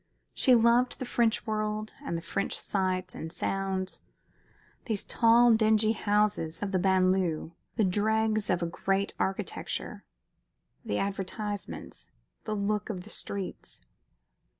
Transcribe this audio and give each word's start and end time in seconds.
She 0.33 0.55
loved 0.55 0.97
the 0.97 1.05
French 1.05 1.45
world 1.45 1.93
and 2.03 2.17
the 2.17 2.23
French 2.23 2.57
sights 2.59 3.13
and 3.13 3.31
sounds 3.31 4.01
these 4.85 5.03
tall, 5.05 5.53
dingy 5.53 5.91
houses 5.91 6.63
of 6.63 6.71
the 6.71 6.79
banlieue, 6.79 7.51
the 7.75 7.83
dregs 7.83 8.49
of 8.49 8.63
a 8.63 8.65
great 8.65 9.13
architecture; 9.19 10.03
the 10.83 10.97
advertisements; 10.97 12.09
the 12.45 12.55
look 12.55 12.89
of 12.89 13.03
the 13.03 13.11
streets. 13.11 13.81